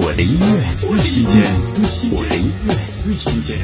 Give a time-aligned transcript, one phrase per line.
[0.00, 1.42] 我的音乐最新鲜，
[2.12, 3.58] 我的音乐最新鲜。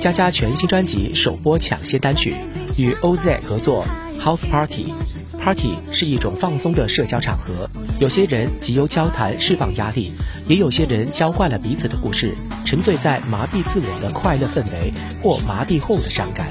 [0.00, 2.36] 加加全新专辑首播抢先单曲，
[2.76, 3.84] 与 OZ 合作
[4.20, 4.94] House Party。
[5.40, 7.68] Party 是一种放松的社交场合，
[7.98, 10.12] 有些人藉由交谈释放压力，
[10.46, 12.32] 也有些人交换了彼此的故事，
[12.64, 16.46] 沉醉在麻痹自我的快乐氛围或麻痹后的伤感。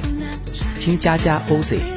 [0.82, 1.97] 听加加 OZ。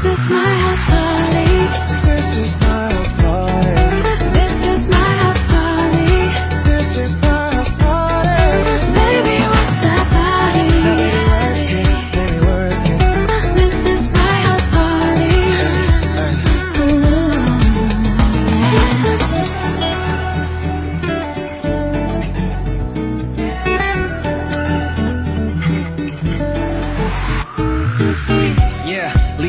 [0.00, 0.47] This is my